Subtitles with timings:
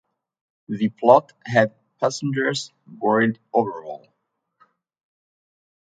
[0.67, 4.11] The plot had passengers worried overall.